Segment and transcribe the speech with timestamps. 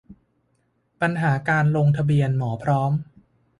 [1.01, 2.91] ปัญหาการลงทะเบียนหมอพร้อม